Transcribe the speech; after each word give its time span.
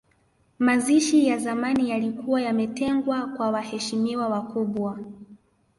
Mazishi 0.59 1.27
ya 1.27 1.37
zamani 1.37 1.89
yalikuwa 1.89 2.41
yametengwa 2.41 3.27
kwa 3.27 3.49
waheshimiwa 3.51 4.27
wakubwa 4.27 4.99